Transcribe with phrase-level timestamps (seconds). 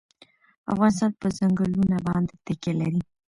[0.71, 3.01] افغانستان په ځنګلونه باندې تکیه لري.